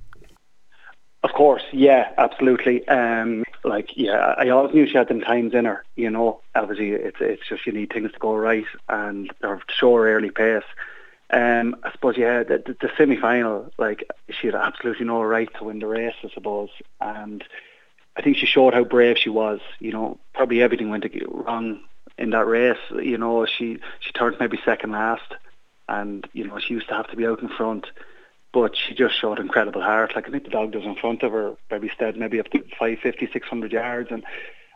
Of 1.24 1.34
course, 1.34 1.64
yeah, 1.72 2.12
absolutely. 2.18 2.88
Um, 2.88 3.44
like, 3.64 3.90
yeah, 3.96 4.36
I 4.38 4.50
always 4.50 4.76
knew 4.76 4.86
she 4.86 4.98
had 4.98 5.08
them 5.08 5.22
times 5.22 5.56
in 5.56 5.66
her. 5.66 5.84
You 5.96 6.12
know, 6.12 6.42
obviously, 6.54 6.92
it's 6.92 7.18
it's 7.20 7.42
just 7.50 7.66
you 7.66 7.72
need 7.72 7.92
things 7.92 8.12
to 8.12 8.20
go 8.20 8.36
right 8.36 8.66
and 8.90 9.32
show 9.70 9.96
her 9.96 10.16
early 10.16 10.30
pace. 10.30 10.64
Um, 11.32 11.76
I 11.84 11.92
suppose, 11.92 12.16
yeah, 12.16 12.44
the, 12.44 12.60
the, 12.60 12.78
the 12.80 12.92
semi-final, 12.96 13.72
like, 13.80 14.08
she 14.30 14.46
had 14.46 14.56
absolutely 14.56 15.08
no 15.08 15.24
right 15.24 15.50
to 15.56 15.64
win 15.64 15.80
the 15.80 15.88
race, 15.88 16.14
I 16.24 16.30
suppose, 16.30 16.70
and 17.02 17.44
I 18.16 18.22
think 18.22 18.38
she 18.38 18.46
showed 18.46 18.76
how 18.76 18.84
brave 18.84 19.18
she 19.18 19.30
was. 19.30 19.60
You 19.80 19.94
know, 19.94 20.20
probably 20.36 20.62
everything 20.62 20.92
went 20.92 21.08
wrong 21.28 21.80
in 22.20 22.30
that 22.30 22.46
race. 22.46 22.78
You 22.92 23.18
know, 23.18 23.48
she 23.48 23.80
she 24.00 24.12
turned 24.12 24.38
maybe 24.40 24.60
second 24.64 24.92
last, 24.92 25.34
and 25.88 26.28
you 26.34 26.46
know 26.46 26.60
she 26.60 26.74
used 26.74 26.88
to 26.88 26.94
have 26.94 27.08
to 27.08 27.16
be 27.16 27.26
out 27.26 27.42
in 27.42 27.50
front 27.50 27.88
but 28.54 28.76
she 28.76 28.94
just 28.94 29.20
showed 29.20 29.40
incredible 29.40 29.82
heart 29.82 30.16
like 30.16 30.28
I 30.28 30.32
think 30.32 30.44
the 30.44 30.50
dog 30.50 30.74
was 30.74 30.86
in 30.86 30.96
front 30.96 31.24
of 31.24 31.32
her 31.32 31.56
maybe 31.70 31.90
stead 31.94 32.18
maybe 32.18 32.40
up 32.40 32.50
to 32.52 32.60
550 32.60 33.30
600 33.32 33.72
yards 33.72 34.10
and 34.12 34.24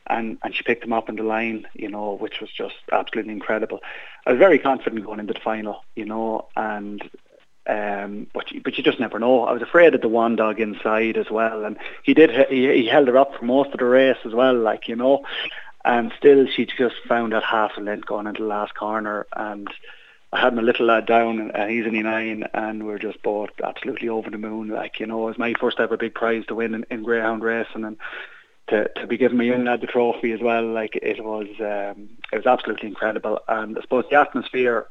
and 0.07 0.37
and 0.43 0.55
she 0.55 0.63
picked 0.63 0.83
him 0.83 0.93
up 0.93 1.09
in 1.09 1.15
the 1.15 1.23
line 1.23 1.67
you 1.73 1.89
know 1.89 2.13
which 2.13 2.41
was 2.41 2.51
just 2.51 2.75
absolutely 2.91 3.33
incredible 3.33 3.79
I 4.25 4.31
was 4.31 4.39
very 4.39 4.59
confident 4.59 5.05
going 5.05 5.19
into 5.19 5.33
the 5.33 5.39
final 5.39 5.83
you 5.95 6.05
know 6.05 6.47
and 6.55 7.01
um, 7.69 8.25
but 8.33 8.51
you, 8.51 8.61
but 8.61 8.77
you 8.77 8.83
just 8.83 8.99
never 8.99 9.19
know. 9.19 9.43
I 9.43 9.51
was 9.51 9.61
afraid 9.61 9.93
of 9.93 10.01
the 10.01 10.07
one 10.07 10.35
dog 10.35 10.59
inside 10.59 11.17
as 11.17 11.29
well, 11.29 11.65
and 11.65 11.77
he 12.03 12.15
did. 12.15 12.31
He, 12.49 12.81
he 12.81 12.87
held 12.87 13.07
her 13.07 13.17
up 13.17 13.35
for 13.35 13.45
most 13.45 13.71
of 13.71 13.79
the 13.79 13.85
race 13.85 14.17
as 14.25 14.33
well, 14.33 14.55
like 14.55 14.87
you 14.87 14.95
know, 14.95 15.23
and 15.85 16.11
still 16.17 16.47
she 16.47 16.65
just 16.65 16.95
found 17.07 17.33
that 17.33 17.43
half 17.43 17.77
a 17.77 17.81
length 17.81 18.07
going 18.07 18.25
into 18.25 18.41
the 18.41 18.47
last 18.47 18.73
corner, 18.73 19.27
and 19.35 19.67
I 20.31 20.41
had 20.41 20.55
my 20.55 20.61
little 20.61 20.85
lad 20.85 21.07
down, 21.07 21.39
and 21.39 21.55
uh, 21.55 21.65
he's 21.65 21.87
only 21.87 22.03
nine, 22.03 22.43
and 22.53 22.85
we're 22.85 22.99
just 22.99 23.21
both 23.23 23.49
absolutely 23.63 24.09
over 24.09 24.29
the 24.29 24.37
moon. 24.37 24.67
Like 24.67 24.99
you 24.99 25.07
know, 25.07 25.23
it 25.23 25.29
was 25.29 25.37
my 25.39 25.53
first 25.59 25.79
ever 25.79 25.97
big 25.97 26.13
prize 26.13 26.45
to 26.47 26.55
win 26.55 26.75
in, 26.75 26.85
in 26.91 27.03
greyhound 27.03 27.43
racing, 27.43 27.83
and 27.83 27.97
to 28.67 28.87
to 28.89 29.07
be 29.07 29.17
giving 29.17 29.37
my 29.37 29.43
young 29.43 29.65
lad 29.65 29.81
the 29.81 29.87
trophy 29.87 30.31
as 30.31 30.39
well. 30.39 30.65
Like 30.65 30.95
it 30.95 31.23
was, 31.23 31.47
um, 31.59 32.09
it 32.31 32.37
was 32.37 32.45
absolutely 32.45 32.89
incredible. 32.89 33.39
And 33.47 33.77
I 33.77 33.81
suppose 33.81 34.05
the 34.09 34.19
atmosphere 34.19 34.87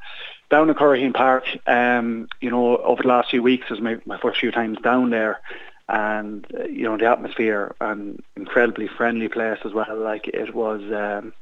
down 0.49 0.69
at 0.69 0.75
Curraheen 0.75 1.13
Park, 1.13 1.45
um, 1.67 2.27
you 2.41 2.49
know, 2.49 2.77
over 2.77 3.01
the 3.01 3.07
last 3.07 3.29
few 3.29 3.41
weeks 3.41 3.69
was 3.69 3.81
my 3.81 3.97
my 4.05 4.19
first 4.19 4.39
few 4.39 4.51
times 4.51 4.77
down 4.83 5.09
there. 5.09 5.39
And 5.87 6.45
uh, 6.53 6.65
you 6.65 6.83
know 6.83 6.97
the 6.97 7.09
atmosphere 7.09 7.75
and 7.81 8.21
incredibly 8.35 8.87
friendly 8.87 9.27
place 9.27 9.59
as 9.65 9.73
well. 9.73 9.97
Like 9.97 10.27
it 10.27 10.53
was, 10.53 10.81
um, 10.91 11.33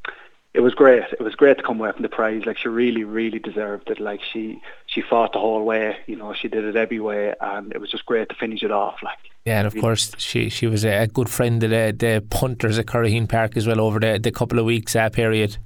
it 0.53 0.61
was 0.61 0.73
great. 0.73 1.03
It 1.11 1.21
was 1.21 1.35
great 1.35 1.57
to 1.57 1.63
come 1.63 1.79
away 1.79 1.91
from 1.91 2.01
the 2.01 2.09
prize. 2.09 2.43
Like 2.45 2.57
she 2.57 2.67
really, 2.67 3.03
really 3.03 3.39
deserved 3.39 3.89
it. 3.89 3.99
Like 3.99 4.21
she 4.23 4.61
she 4.87 5.01
fought 5.01 5.33
the 5.33 5.39
whole 5.39 5.63
way. 5.63 5.97
You 6.07 6.15
know, 6.15 6.33
she 6.33 6.47
did 6.47 6.63
it 6.63 6.75
every 6.75 6.99
way, 6.99 7.33
and 7.39 7.71
it 7.73 7.79
was 7.79 7.91
just 7.91 8.05
great 8.05 8.29
to 8.29 8.35
finish 8.35 8.63
it 8.63 8.71
off. 8.71 8.97
Like 9.03 9.19
yeah, 9.45 9.59
and 9.59 9.67
of 9.67 9.75
course 9.75 10.13
she 10.17 10.49
she 10.49 10.67
was 10.67 10.83
a 10.83 11.07
good 11.07 11.29
friend 11.29 11.63
of 11.63 11.69
the, 11.69 11.95
the 11.97 12.25
punters 12.29 12.79
at 12.79 12.85
Curraheen 12.85 13.29
Park 13.29 13.55
as 13.55 13.67
well 13.67 13.79
over 13.79 13.99
the 13.99 14.19
the 14.19 14.31
couple 14.31 14.59
of 14.59 14.65
weeks 14.65 14.95
uh, 14.95 15.09
period. 15.09 15.57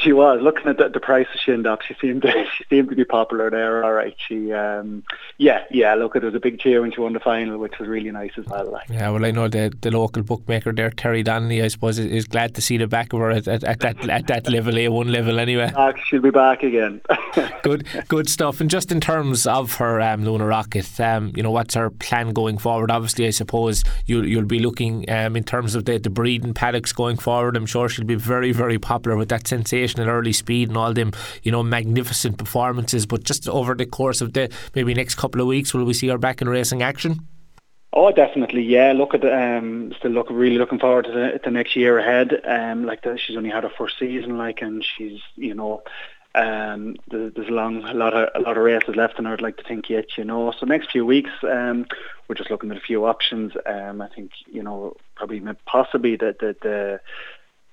She 0.00 0.12
was 0.12 0.40
looking 0.42 0.66
at 0.66 0.78
the, 0.78 0.88
the 0.88 1.00
price 1.00 1.26
of 1.34 1.40
Shindock. 1.40 1.82
She 1.82 1.94
seemed 2.00 2.22
to, 2.22 2.46
she 2.56 2.64
seemed 2.70 2.90
to 2.90 2.96
be 2.96 3.04
popular 3.04 3.50
there. 3.50 3.84
All 3.84 3.92
right, 3.92 4.14
she 4.26 4.52
um, 4.52 5.04
yeah 5.38 5.64
yeah. 5.70 5.94
Look, 5.94 6.16
it 6.16 6.22
was 6.22 6.34
a 6.34 6.40
big 6.40 6.58
cheer 6.58 6.80
when 6.80 6.92
she 6.92 7.00
won 7.00 7.12
the 7.12 7.20
final, 7.20 7.58
which 7.58 7.78
was 7.78 7.88
really 7.88 8.10
nice 8.10 8.32
as 8.36 8.46
well. 8.46 8.70
Like. 8.70 8.88
Yeah, 8.88 9.10
well, 9.10 9.24
I 9.24 9.30
know 9.30 9.48
the 9.48 9.72
the 9.80 9.90
local 9.90 10.22
bookmaker 10.22 10.72
there, 10.72 10.90
Terry 10.90 11.22
Donnelly, 11.22 11.62
I 11.62 11.68
suppose, 11.68 11.98
is, 11.98 12.26
glad 12.28 12.54
to 12.56 12.60
see 12.60 12.76
the 12.76 12.86
back 12.86 13.12
of 13.12 13.20
her 13.20 13.30
at, 13.30 13.48
at, 13.48 13.64
at 13.64 13.80
that 13.80 14.08
at 14.08 14.26
that 14.26 14.50
level, 14.50 14.78
A 14.78 14.88
one 14.88 15.10
level 15.10 15.38
anyway. 15.38 15.72
she'll 16.06 16.20
be 16.20 16.30
back 16.30 16.62
again. 16.62 17.00
good 17.62 17.86
good 18.08 18.28
stuff. 18.28 18.60
And 18.60 18.68
just 18.70 18.92
in 18.92 19.00
terms 19.00 19.46
of 19.46 19.74
her 19.76 20.00
um, 20.00 20.24
Luna 20.24 20.46
Rocket, 20.46 21.00
um, 21.00 21.32
you 21.34 21.42
know, 21.42 21.50
what's 21.50 21.74
her 21.74 21.90
plan 21.90 22.32
going 22.32 22.58
forward? 22.58 22.90
Obviously, 22.90 23.26
I 23.26 23.30
suppose 23.30 23.84
you'll 24.06 24.26
you'll 24.26 24.44
be 24.44 24.58
looking 24.58 25.08
um, 25.10 25.36
in 25.36 25.44
terms 25.44 25.74
of 25.74 25.84
the 25.84 25.98
the 25.98 26.10
breeding 26.10 26.54
paddocks 26.54 26.92
going 26.92 27.16
forward. 27.16 27.56
I'm 27.56 27.66
sure 27.66 27.88
she'll 27.88 28.04
be 28.04 28.14
very 28.14 28.52
very 28.52 28.78
popular 28.78 29.16
with 29.16 29.28
that 29.30 29.46
sensational 29.68 30.08
early 30.08 30.32
speed 30.32 30.68
and 30.68 30.76
all 30.76 30.92
them, 30.92 31.12
you 31.42 31.52
know, 31.52 31.62
magnificent 31.62 32.38
performances. 32.38 33.06
But 33.06 33.24
just 33.24 33.48
over 33.48 33.74
the 33.74 33.86
course 33.86 34.20
of 34.20 34.32
the 34.32 34.50
maybe 34.74 34.94
next 34.94 35.16
couple 35.16 35.40
of 35.40 35.46
weeks, 35.46 35.74
will 35.74 35.84
we 35.84 35.94
see 35.94 36.08
her 36.08 36.18
back 36.18 36.40
in 36.40 36.48
racing 36.48 36.82
action? 36.82 37.20
Oh, 37.92 38.12
definitely, 38.12 38.62
yeah. 38.62 38.92
Look 38.92 39.14
at 39.14 39.24
um, 39.24 39.94
still 39.98 40.10
look 40.10 40.28
really 40.30 40.58
looking 40.58 40.78
forward 40.78 41.06
to 41.06 41.38
the, 41.42 41.50
next 41.50 41.74
year 41.74 41.98
ahead. 41.98 42.40
Um, 42.44 42.84
like 42.84 43.02
the, 43.02 43.16
she's 43.16 43.36
only 43.36 43.50
had 43.50 43.64
her 43.64 43.72
first 43.78 43.98
season, 43.98 44.36
like, 44.36 44.60
and 44.60 44.84
she's 44.84 45.20
you 45.36 45.54
know, 45.54 45.82
um, 46.34 46.96
there's 47.10 47.48
a 47.48 47.52
long, 47.52 47.82
a 47.84 47.94
lot 47.94 48.12
of 48.12 48.28
a 48.34 48.40
lot 48.40 48.58
of 48.58 48.62
races 48.62 48.94
left, 48.94 49.18
and 49.18 49.26
I'd 49.26 49.40
like 49.40 49.56
to 49.56 49.64
think 49.64 49.88
yet, 49.88 50.18
you 50.18 50.24
know. 50.24 50.52
So 50.52 50.66
next 50.66 50.92
few 50.92 51.06
weeks, 51.06 51.30
um, 51.42 51.86
we're 52.28 52.34
just 52.34 52.50
looking 52.50 52.70
at 52.70 52.76
a 52.76 52.80
few 52.80 53.06
options. 53.06 53.54
Um, 53.64 54.02
I 54.02 54.08
think 54.08 54.32
you 54.46 54.62
know 54.62 54.94
probably 55.16 55.40
possibly 55.64 56.16
the 56.16 56.36
the, 56.38 56.56
the 56.62 57.00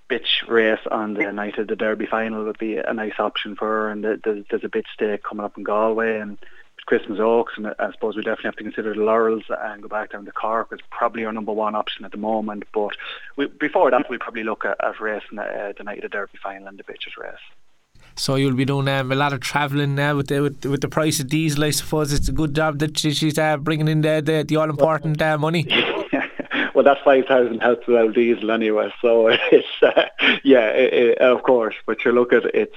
bitch 0.10 0.48
race 0.48 0.80
on 0.90 1.16
the 1.16 1.32
night 1.32 1.58
of 1.58 1.68
the 1.68 1.76
Derby 1.76 2.06
final 2.06 2.46
would 2.46 2.58
be 2.58 2.78
a 2.78 2.94
nice 2.94 3.20
option 3.20 3.56
for 3.56 3.68
her, 3.68 3.90
and 3.90 4.04
there's, 4.04 4.46
there's 4.50 4.64
a 4.64 4.70
bitch 4.70 4.86
day 4.98 5.18
coming 5.18 5.46
up 5.46 5.58
in 5.58 5.64
Galway 5.64 6.20
and. 6.20 6.38
Christmas 6.86 7.20
Oaks, 7.20 7.54
and 7.58 7.74
I 7.80 7.92
suppose 7.94 8.16
we 8.16 8.22
definitely 8.22 8.50
have 8.50 8.56
to 8.58 8.64
consider 8.64 8.94
the 8.94 9.02
Laurels 9.02 9.46
and 9.50 9.82
go 9.82 9.88
back 9.88 10.12
down 10.12 10.24
to 10.26 10.32
Cork. 10.32 10.68
It's 10.72 10.84
probably 10.92 11.26
our 11.26 11.34
number 11.34 11.52
one 11.52 11.74
option 11.74 12.06
at 12.06 12.12
the 12.12 12.18
moment. 12.18 12.66
But 12.72 12.92
we, 13.36 13.48
before 13.48 13.90
that, 13.90 14.08
we 14.08 14.20
probably 14.20 14.44
look 14.44 14.66
at, 14.66 14.78
at 14.84 15.00
racing 15.00 15.40
uh, 15.40 15.74
the 15.76 15.84
night 15.84 15.98
of 15.98 16.04
the 16.04 16.10
Derby 16.10 16.38
final 16.44 16.68
and 16.68 16.78
the 16.78 16.84
bitches 16.84 17.18
race. 17.18 17.40
So 18.16 18.36
you'll 18.36 18.56
be 18.56 18.66
doing 18.66 18.88
um, 18.88 19.12
a 19.12 19.16
lot 19.16 19.34
of 19.34 19.42
travelling 19.42 19.96
now 19.96 20.16
with 20.16 20.28
the 20.28 20.42
with, 20.42 20.64
with, 20.66 20.82
the 20.82 20.88
price 20.88 21.20
of 21.20 21.28
diesel. 21.28 21.66
I 21.66 21.72
suppose 21.72 22.14
it's 22.14 22.30
a 22.30 22.32
good 22.32 22.56
job 22.56 22.80
that 22.80 22.98
she's 22.98 23.38
uh, 23.38 23.58
bringing 23.58 23.88
in 23.88 24.02
the 24.02 24.22
the, 24.24 24.46
the 24.48 24.56
all 24.56 24.70
important 24.70 25.22
uh, 25.22 25.38
money. 25.38 25.68
five 27.04 27.26
thousand 27.26 27.60
helps 27.60 27.88
without 27.88 28.14
diesel 28.14 28.52
anyway. 28.52 28.94
So 29.02 29.28
it's 29.52 29.68
uh, 29.82 30.06
yeah, 30.44 30.70
it, 30.70 30.94
it, 30.94 31.18
of 31.20 31.44
course. 31.44 31.76
But 31.86 32.06
you 32.06 32.12
look 32.12 32.34
at 32.34 32.46
it's 32.46 32.76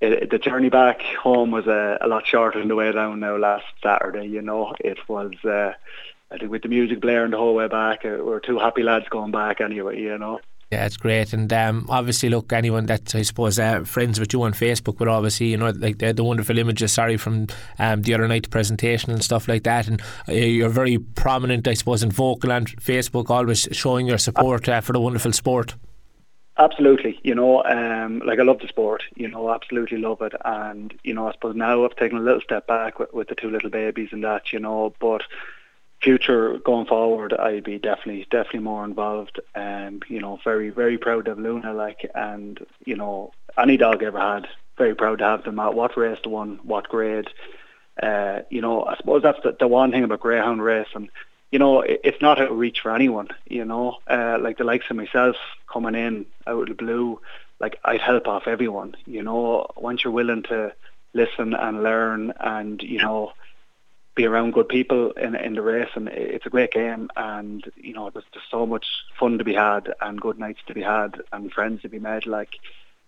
it, 0.00 0.30
the 0.30 0.38
journey 0.38 0.70
back 0.70 1.02
home 1.02 1.50
was 1.50 1.66
a, 1.66 1.98
a 2.00 2.08
lot 2.08 2.26
shorter 2.26 2.58
than 2.58 2.68
the 2.68 2.74
way 2.74 2.90
down 2.92 3.20
now 3.20 3.36
last 3.36 3.66
Saturday. 3.82 4.26
You 4.26 4.42
know, 4.42 4.74
it 4.80 4.98
was. 5.08 5.32
Uh, 5.44 5.72
I 6.30 6.38
think 6.38 6.50
with 6.50 6.62
the 6.62 6.68
music 6.68 7.00
blaring 7.00 7.30
the 7.30 7.36
whole 7.36 7.54
way 7.54 7.68
back, 7.68 8.04
uh, 8.04 8.16
we 8.20 8.32
are 8.32 8.40
two 8.40 8.58
happy 8.58 8.82
lads 8.82 9.06
going 9.08 9.30
back 9.30 9.60
anyway. 9.60 10.00
You 10.00 10.18
know. 10.18 10.40
Yeah, 10.74 10.86
it's 10.86 10.96
great, 10.96 11.32
and 11.32 11.52
um, 11.52 11.86
obviously, 11.88 12.30
look, 12.30 12.52
anyone 12.52 12.86
that 12.86 13.14
I 13.14 13.22
suppose 13.22 13.60
uh, 13.60 13.84
friends 13.84 14.18
with 14.18 14.32
you 14.32 14.42
on 14.42 14.54
Facebook 14.54 14.98
would 14.98 15.06
obviously, 15.06 15.52
you 15.52 15.56
know, 15.56 15.70
like 15.70 15.98
the, 15.98 16.12
the 16.12 16.24
wonderful 16.24 16.58
images. 16.58 16.90
Sorry 16.90 17.16
from 17.16 17.46
um, 17.78 18.02
the 18.02 18.12
other 18.12 18.26
night, 18.26 18.50
presentation 18.50 19.12
and 19.12 19.22
stuff 19.22 19.46
like 19.46 19.62
that, 19.62 19.86
and 19.86 20.02
uh, 20.28 20.32
you're 20.32 20.68
very 20.68 20.98
prominent, 20.98 21.68
I 21.68 21.74
suppose, 21.74 22.02
and 22.02 22.12
vocal 22.12 22.50
on 22.50 22.64
Facebook, 22.64 23.30
always 23.30 23.68
showing 23.70 24.08
your 24.08 24.18
support 24.18 24.68
uh, 24.68 24.80
for 24.80 24.92
the 24.92 25.00
wonderful 25.00 25.32
sport. 25.32 25.76
Absolutely, 26.58 27.20
you 27.22 27.36
know, 27.36 27.62
um, 27.62 28.20
like 28.26 28.40
I 28.40 28.42
love 28.42 28.58
the 28.58 28.66
sport, 28.66 29.04
you 29.14 29.28
know, 29.28 29.54
absolutely 29.54 29.98
love 29.98 30.22
it, 30.22 30.32
and 30.44 30.92
you 31.04 31.14
know, 31.14 31.28
I 31.28 31.32
suppose 31.34 31.54
now 31.54 31.84
I've 31.84 31.94
taken 31.94 32.18
a 32.18 32.20
little 32.20 32.40
step 32.40 32.66
back 32.66 32.98
with, 32.98 33.12
with 33.12 33.28
the 33.28 33.36
two 33.36 33.48
little 33.48 33.70
babies 33.70 34.08
and 34.10 34.24
that, 34.24 34.52
you 34.52 34.58
know, 34.58 34.92
but 34.98 35.22
future 36.04 36.58
going 36.58 36.86
forward, 36.86 37.32
I'd 37.32 37.64
be 37.64 37.78
definitely 37.78 38.26
definitely 38.30 38.60
more 38.60 38.84
involved. 38.84 39.40
And 39.54 40.02
um, 40.02 40.08
you 40.08 40.20
know, 40.20 40.38
very 40.44 40.70
very 40.70 40.98
proud 40.98 41.26
of 41.26 41.38
Luna, 41.38 41.72
like, 41.72 42.08
and 42.14 42.64
you 42.84 42.94
know, 42.94 43.32
any 43.58 43.76
dog 43.76 44.02
ever 44.02 44.20
had. 44.20 44.46
Very 44.76 44.94
proud 44.94 45.18
to 45.18 45.24
have 45.24 45.44
them 45.44 45.60
at 45.60 45.74
what 45.74 45.96
race 45.96 46.18
they 46.22 46.30
won, 46.30 46.60
what 46.62 46.88
grade. 46.88 47.28
Uh, 48.02 48.40
you 48.50 48.60
know, 48.60 48.84
I 48.84 48.96
suppose 48.96 49.22
that's 49.22 49.40
the, 49.42 49.56
the 49.58 49.68
one 49.68 49.92
thing 49.92 50.04
about 50.04 50.20
greyhound 50.20 50.62
racing. 50.62 51.10
You 51.52 51.60
know, 51.60 51.80
it, 51.80 52.00
it's 52.04 52.20
not 52.20 52.40
a 52.40 52.52
reach 52.52 52.80
for 52.80 52.94
anyone. 52.94 53.28
You 53.46 53.64
know, 53.64 53.98
uh, 54.08 54.38
like 54.40 54.58
the 54.58 54.64
likes 54.64 54.86
of 54.90 54.96
myself 54.96 55.36
coming 55.72 55.94
in 55.94 56.26
out 56.46 56.62
of 56.62 56.68
the 56.68 56.74
blue, 56.74 57.20
like 57.60 57.78
I'd 57.84 58.00
help 58.00 58.26
off 58.28 58.46
everyone. 58.46 58.96
You 59.06 59.22
know, 59.22 59.66
once 59.76 60.04
you're 60.04 60.12
willing 60.12 60.42
to 60.44 60.72
listen 61.14 61.54
and 61.54 61.82
learn, 61.82 62.32
and 62.40 62.82
you 62.82 62.98
know 62.98 63.32
be 64.14 64.26
around 64.26 64.52
good 64.52 64.68
people 64.68 65.12
in 65.12 65.34
in 65.34 65.54
the 65.54 65.62
race, 65.62 65.90
and 65.94 66.08
it's 66.08 66.46
a 66.46 66.50
great 66.50 66.72
game. 66.72 67.10
And 67.16 67.64
you 67.76 67.92
know, 67.92 68.10
there's 68.10 68.24
just 68.32 68.50
so 68.50 68.66
much 68.66 68.86
fun 69.18 69.38
to 69.38 69.44
be 69.44 69.54
had, 69.54 69.92
and 70.00 70.20
good 70.20 70.38
nights 70.38 70.60
to 70.66 70.74
be 70.74 70.82
had, 70.82 71.22
and 71.32 71.52
friends 71.52 71.82
to 71.82 71.88
be 71.88 71.98
made. 71.98 72.26
Like, 72.26 72.50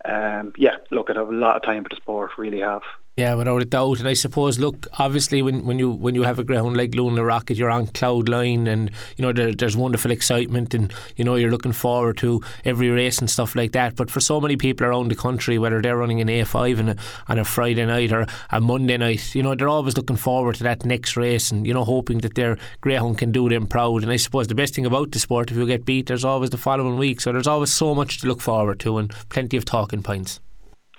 um, 0.05 0.53
yeah, 0.57 0.77
look, 0.91 1.11
I 1.11 1.15
have 1.15 1.29
a 1.29 1.33
lot 1.33 1.57
of 1.57 1.63
time 1.63 1.85
for 1.85 1.91
the 1.91 1.97
sport. 1.97 2.33
Really 2.39 2.61
have. 2.61 2.83
Yeah, 3.19 3.33
without 3.33 3.63
a 3.63 3.65
doubt. 3.65 4.01
And 4.01 4.09
I 4.09 4.13
suppose, 4.13 4.59
look, 4.59 4.89
obviously, 4.99 5.41
when, 5.41 5.65
when 5.65 5.79
you 5.79 5.91
when 5.91 6.15
you 6.15 6.25
have 6.25 6.39
a 6.39 6.45
ground 6.45 6.77
like 6.77 6.95
Luna 6.95 7.25
Rocket, 7.25 7.57
you're 7.57 7.71
on 7.71 7.87
cloud 7.87 8.29
line, 8.29 8.67
and 8.67 8.91
you 9.17 9.23
know 9.23 9.33
there, 9.33 9.55
there's 9.55 9.75
wonderful 9.75 10.11
excitement, 10.11 10.75
and 10.75 10.93
you 11.17 11.25
know 11.25 11.37
you're 11.37 11.51
looking 11.51 11.73
forward 11.73 12.19
to 12.19 12.43
every 12.67 12.91
race 12.91 13.19
and 13.19 13.31
stuff 13.31 13.57
like 13.57 13.73
that. 13.73 13.97
But 13.97 14.11
for 14.11 14.21
so 14.21 14.39
many 14.39 14.59
people 14.59 14.87
around 14.87 15.09
the 15.09 15.15
country, 15.15 15.59
whether 15.59 15.81
they're 15.81 15.97
running 15.97 16.21
an 16.21 16.29
A5 16.29 16.79
on 16.79 16.89
a, 16.91 16.97
on 17.29 17.39
a 17.39 17.45
Friday 17.47 17.87
night 17.87 18.13
or 18.13 18.27
a 18.51 18.61
Monday 18.61 18.99
night, 18.99 19.35
you 19.35 19.43
know 19.43 19.55
they're 19.55 19.67
always 19.67 19.97
looking 19.97 20.17
forward 20.17 20.57
to 20.57 20.65
that 20.65 20.85
next 20.85 21.17
race, 21.17 21.51
and 21.51 21.67
you 21.67 21.73
know 21.73 21.85
hoping 21.85 22.19
that 22.19 22.35
their 22.35 22.59
greyhound 22.83 23.17
can 23.17 23.33
do 23.33 23.49
them 23.49 23.67
proud. 23.67 24.03
And 24.03 24.13
I 24.13 24.17
suppose 24.17 24.47
the 24.47 24.55
best 24.55 24.75
thing 24.75 24.85
about 24.85 25.13
the 25.13 25.19
sport, 25.19 25.51
if 25.51 25.57
you 25.57 25.65
get 25.67 25.87
beat, 25.87 26.09
there's 26.09 26.27
always 26.27 26.51
the 26.51 26.59
following 26.59 26.99
week, 26.99 27.23
so 27.23 27.33
there's 27.33 27.47
always 27.47 27.73
so 27.73 27.95
much 27.95 28.21
to 28.21 28.27
look 28.27 28.43
forward 28.43 28.79
to, 28.81 28.99
and 28.99 29.11
plenty 29.31 29.57
of 29.57 29.65
talking 29.65 30.03
points. 30.03 30.39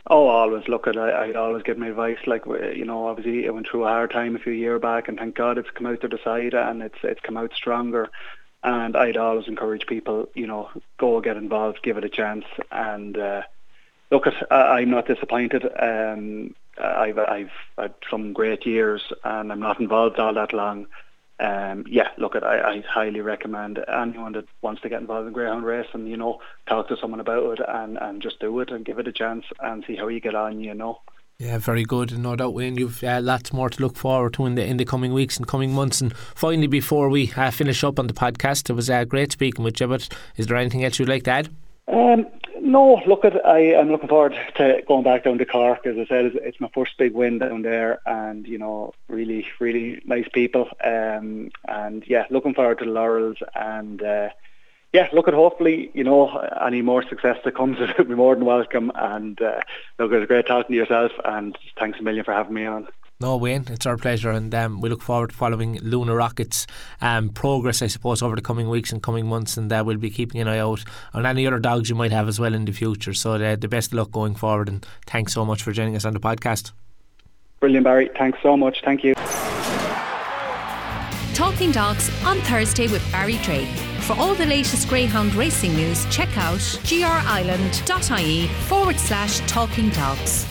Oh, 0.10 0.28
always 0.28 0.68
look 0.68 0.88
at. 0.88 0.98
I, 0.98 1.10
I 1.10 1.34
always 1.34 1.64
give 1.64 1.78
my 1.78 1.88
advice. 1.88 2.18
Like 2.26 2.46
you 2.46 2.86
know, 2.86 3.08
obviously 3.08 3.48
I 3.48 3.52
went 3.52 3.68
through 3.70 3.86
a 3.86 3.90
hard 3.90 4.12
time 4.12 4.36
a 4.36 4.40
few 4.40 4.54
years 4.54 4.82
back, 4.82 5.08
and 5.08 5.18
thank 5.18 5.36
God 5.36 5.58
it's 5.58 5.70
come 5.72 5.88
out 5.88 6.00
the 6.02 6.08
other 6.08 6.20
side, 6.24 6.54
and 6.54 6.82
it's 6.82 6.98
it's 7.04 7.22
come 7.22 7.38
out 7.38 7.54
stronger. 7.54 8.10
And 8.64 8.96
I'd 8.96 9.18
always 9.18 9.48
encourage 9.48 9.86
people, 9.86 10.30
you 10.34 10.48
know, 10.48 10.70
go 10.98 11.22
get 11.22 11.38
involved, 11.38 11.84
give 11.84 11.98
it 11.98 12.06
a 12.06 12.10
chance, 12.10 12.46
and 12.72 13.18
uh, 13.18 13.42
look 14.10 14.28
at. 14.28 14.52
I'm 14.52 14.92
not 14.92 15.08
disappointed. 15.08 15.68
Um, 15.78 16.56
I've 16.82 17.20
I've 17.20 17.52
had 17.78 17.94
some 18.10 18.34
great 18.34 18.66
years, 18.66 19.02
and 19.24 19.52
I'm 19.52 19.60
not 19.60 19.82
involved 19.82 20.20
all 20.20 20.34
that 20.34 20.54
long 20.54 20.88
um, 21.39 21.86
yeah, 21.88 22.10
look, 22.17 22.36
at 22.36 22.44
I, 22.44 22.60
I 22.60 22.84
highly 22.89 23.22
recommend 23.22 23.79
anyone 23.88 24.34
that 24.34 24.46
wants 24.62 24.82
to 24.82 24.89
get 24.89 25.01
involved 25.01 25.27
in 25.27 25.34
greyhound 25.34 25.65
racing, 25.65 25.91
And 25.94 26.10
you 26.10 26.17
know, 26.17 26.39
talk 26.67 26.88
to 26.88 26.98
someone 27.00 27.20
about 27.20 27.60
it 27.60 27.65
and, 27.67 27.98
and 27.98 28.22
just 28.22 28.39
do 28.39 28.60
it 28.60 28.72
and 28.72 28.86
give 28.86 28.98
it 29.00 29.08
a 29.08 29.12
chance 29.12 29.46
and 29.60 29.84
see 29.86 29.96
how 29.96 30.08
you 30.08 30.20
get 30.20 30.36
on, 30.36 30.60
you 30.60 30.74
know. 30.74 31.00
Yeah, 31.39 31.60
very 31.60 31.84
good. 31.84 32.12
And 32.12 32.24
no 32.24 32.36
doubt, 32.36 32.56
Wayne, 32.56 32.77
you've 32.77 33.03
uh, 33.03 33.20
lots 33.22 33.53
more 33.53 33.70
to 33.70 33.82
look 33.82 33.96
forward 33.96 34.34
to 34.34 34.48
in 34.48 34.56
the 34.56 34.65
in 34.65 34.77
the 34.77 34.86
coming 34.86 35.13
weeks 35.13 35.38
and 35.38 35.48
coming 35.48 35.72
months. 35.72 36.01
And 36.01 36.15
finally, 36.17 36.65
before 36.65 37.10
we 37.10 37.32
uh, 37.38 37.51
finish 37.51 37.84
up 37.84 38.00
on 38.00 38.08
the 38.08 38.13
podcast, 38.13 38.72
it 38.72 38.74
was 38.74 38.89
uh, 38.89 39.06
great 39.06 39.32
speaking 39.32 39.63
with 39.63 39.79
you. 39.79 39.88
But 39.88 40.10
is 40.38 40.48
there 40.48 40.58
anything 40.58 40.84
else 40.84 40.98
you'd 40.98 41.10
like 41.10 41.24
to 41.24 41.32
add? 41.32 41.50
Um, 41.88 42.25
no, 42.68 43.02
look 43.08 43.26
at 43.26 43.46
I 43.46 43.60
am 43.74 43.90
looking 43.90 44.10
forward 44.10 44.38
to 44.56 44.82
going 44.88 45.04
back 45.04 45.24
down 45.24 45.38
to 45.38 45.46
Cork. 45.46 45.86
As 45.86 45.98
I 45.98 46.06
said, 46.06 46.26
it's, 46.26 46.36
it's, 46.42 46.60
my 46.60 46.70
first 46.74 46.98
big 46.98 47.14
win 47.14 47.40
down 47.40 47.62
there, 47.62 48.00
and 48.06 48.46
you 48.46 48.58
know, 48.58 48.94
really, 49.08 49.48
really 49.60 50.02
nice 50.06 50.28
people. 50.34 50.70
Um, 50.84 51.50
and 51.68 52.04
yeah, 52.08 52.26
looking 52.30 52.54
forward 52.54 52.80
to 52.80 52.86
the 52.86 52.92
laurels, 52.92 53.38
and 53.56 54.04
uh, 54.04 54.30
yeah, 54.94 55.10
look 55.14 55.28
at 55.28 55.34
hopefully, 55.34 55.90
you 55.94 56.04
know, 56.04 56.30
any 56.66 56.82
more 56.82 57.04
success 57.08 57.38
that 57.44 57.56
comes, 57.56 57.78
it 57.80 57.98
will 57.98 58.06
be 58.06 58.16
more 58.16 58.36
than 58.36 58.46
welcome. 58.46 58.92
And 58.94 59.42
uh, 59.42 59.62
look, 59.98 60.12
it 60.12 60.20
was 60.20 60.28
great 60.28 60.46
talking 60.46 60.74
to 60.74 60.78
yourself, 60.78 61.12
and 61.24 61.58
thanks 61.80 62.00
a 62.00 62.04
million 62.04 62.24
for 62.24 62.34
having 62.34 62.54
me 62.54 62.66
on. 62.66 62.88
No, 63.20 63.36
Wayne, 63.36 63.66
it's 63.70 63.88
our 63.88 63.98
pleasure, 63.98 64.30
and 64.30 64.54
um, 64.54 64.80
we 64.80 64.90
look 64.90 65.02
forward 65.02 65.32
to 65.32 65.36
following 65.36 65.80
Luna 65.82 66.14
Rocket's 66.14 66.68
um, 67.02 67.30
progress, 67.30 67.82
I 67.82 67.88
suppose, 67.88 68.22
over 68.22 68.36
the 68.36 68.44
coming 68.44 68.70
weeks 68.70 68.92
and 68.92 69.02
coming 69.02 69.26
months, 69.26 69.58
and 69.58 69.74
uh, 69.74 69.82
we'll 69.84 69.98
be 69.98 70.12
keeping 70.12 70.40
an 70.40 70.48
eye 70.48 70.60
out 70.60 70.84
on 71.16 71.26
any 71.26 71.48
other 71.48 71.58
dogs 71.58 71.90
you 71.90 71.96
might 71.96 72.12
have 72.12 72.28
as 72.28 72.40
well 72.40 72.54
in 72.54 72.66
the 72.66 72.72
future. 72.72 73.16
So, 73.16 73.34
uh, 73.34 73.56
the 73.56 73.68
best 73.68 73.92
of 73.92 73.98
luck 73.98 74.12
going 74.12 74.36
forward, 74.36 74.70
and 74.70 74.86
thanks 75.08 75.34
so 75.34 75.44
much 75.46 75.64
for 75.64 75.72
joining 75.72 75.96
us 75.96 76.06
on 76.06 76.14
the 76.14 76.20
podcast. 76.20 76.74
Brilliant, 77.60 77.86
Barry. 77.86 78.12
Thanks 78.20 78.38
so 78.44 78.56
much. 78.56 78.84
Thank 78.86 79.04
you. 79.04 79.16
Talking 81.34 81.72
Dogs 81.72 82.12
on 82.24 82.38
Thursday 82.42 82.88
with 82.88 83.12
Barry 83.12 83.38
Drake. 83.38 83.68
For 84.02 84.16
all 84.18 84.36
the 84.36 84.46
latest 84.46 84.88
Greyhound 84.90 85.34
racing 85.34 85.76
news, 85.76 86.06
check 86.12 86.38
out 86.38 86.60
grireland.ie 86.60 88.48
forward 88.48 89.00
slash 89.00 89.40
talking 89.48 89.90
dogs. 89.90 90.46